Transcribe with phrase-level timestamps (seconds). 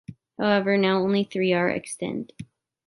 [0.39, 2.33] However, now only three are extant.